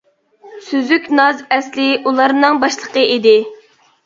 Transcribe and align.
سۈزۈك 0.67 1.05
ناز 1.19 1.43
ئەسلى 1.57 1.85
ئۇلارنىڭ 1.99 2.59
باشلىقى 2.65 3.05
ئىدى. 3.13 3.37